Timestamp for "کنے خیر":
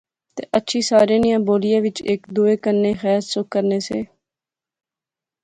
2.63-3.19